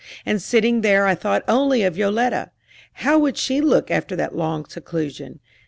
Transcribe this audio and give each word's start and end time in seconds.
And 0.25 0.41
sitting 0.41 0.81
there 0.81 1.05
I 1.05 1.13
thought 1.13 1.43
only 1.47 1.83
of 1.83 1.95
Yoletta. 1.95 2.49
How 3.05 3.19
would 3.19 3.37
she 3.37 3.61
look 3.61 3.91
after 3.91 4.15
that 4.15 4.35
long 4.35 4.65
seclusion? 4.65 5.39